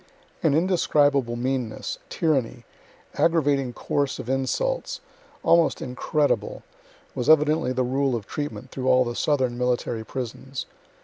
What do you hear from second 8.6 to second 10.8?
through all the southern military prisons.